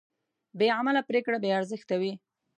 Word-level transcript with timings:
بېعمله 0.59 1.01
پرېکړه 1.09 1.37
بېارزښته 1.43 1.95
وي. 2.01 2.13